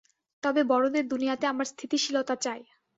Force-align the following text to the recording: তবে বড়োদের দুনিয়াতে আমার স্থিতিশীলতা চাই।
তবে 0.43 0.61
বড়োদের 0.63 1.05
দুনিয়াতে 1.07 1.45
আমার 1.47 1.67
স্থিতিশীলতা 1.71 2.35
চাই। 2.43 2.61